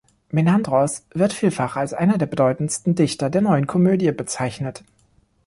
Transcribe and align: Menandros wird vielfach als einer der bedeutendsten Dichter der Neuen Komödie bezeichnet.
Menandros 0.31 1.05
wird 1.13 1.31
vielfach 1.31 1.75
als 1.75 1.93
einer 1.93 2.17
der 2.17 2.25
bedeutendsten 2.25 2.95
Dichter 2.95 3.29
der 3.29 3.41
Neuen 3.41 3.67
Komödie 3.67 4.11
bezeichnet. 4.11 4.83